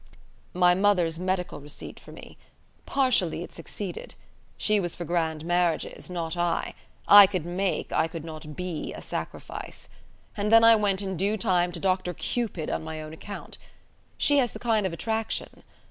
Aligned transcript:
"My 0.55 0.73
mother's 0.73 1.19
medical 1.19 1.59
receipt 1.59 1.99
for 1.99 2.11
me. 2.11 2.35
Partially 2.87 3.43
it 3.43 3.53
succeeded. 3.53 4.15
She 4.57 4.79
was 4.79 4.95
for 4.95 5.05
grand 5.05 5.45
marriages: 5.45 6.09
not 6.09 6.35
I. 6.35 6.73
I 7.07 7.27
could 7.27 7.45
make, 7.45 7.91
I 7.91 8.07
could 8.07 8.25
not 8.25 8.55
be, 8.55 8.93
a 8.95 9.01
sacrifice. 9.03 9.89
And 10.35 10.51
then 10.51 10.63
I 10.63 10.75
went 10.75 11.03
in 11.03 11.17
due 11.17 11.37
time 11.37 11.71
to 11.73 11.79
Dr. 11.79 12.15
Cupid 12.15 12.67
on 12.67 12.83
my 12.83 12.99
own 12.99 13.13
account. 13.13 13.59
She 14.17 14.37
has 14.39 14.53
the 14.53 14.57
kind 14.57 14.87
of 14.87 14.91
attraction. 14.93 15.61